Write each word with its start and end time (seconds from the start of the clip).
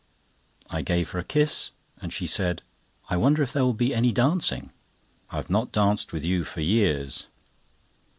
I 0.67 0.81
gave 0.81 1.11
her 1.11 1.19
a 1.19 1.23
kiss, 1.23 1.69
and 2.01 2.11
she 2.11 2.25
said: 2.25 2.63
"I 3.11 3.17
wonder 3.17 3.43
if 3.43 3.53
there 3.53 3.63
will 3.63 3.75
be 3.75 3.93
any 3.93 4.11
dancing? 4.11 4.71
I 5.29 5.35
have 5.35 5.51
not 5.51 5.71
danced 5.71 6.11
with 6.11 6.25
you 6.25 6.43
for 6.43 6.61
years." 6.61 7.27